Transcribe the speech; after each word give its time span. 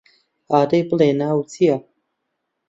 ئادەی 0.51 0.83
بڵێ 0.89 1.09
ناوت 1.19 1.47
چییە؟ 1.53 1.77